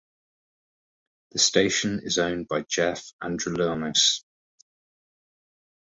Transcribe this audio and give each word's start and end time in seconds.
The 1.29 1.37
station 1.37 1.99
is 2.01 2.17
owned 2.17 2.47
by 2.47 2.63
Jeff 2.63 3.13
Andrulonis. 3.21 4.23